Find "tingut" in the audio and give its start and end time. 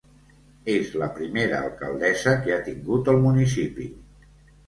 2.69-3.11